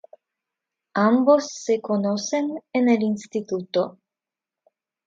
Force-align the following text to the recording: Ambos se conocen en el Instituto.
Ambos 0.95 1.47
se 1.53 1.79
conocen 1.79 2.63
en 2.73 2.89
el 2.89 3.03
Instituto. 3.03 3.99